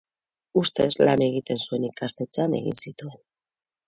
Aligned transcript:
Ustez, 0.61 0.87
lan 1.09 1.23
egiten 1.25 1.61
zuen 1.65 1.85
ikastetxean 1.89 2.57
egin 2.61 2.81
zituen. 2.85 3.21